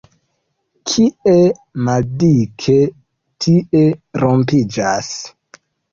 [0.93, 1.35] Kie
[1.89, 2.77] maldike,
[3.45, 3.85] tie
[4.25, 5.13] rompiĝas.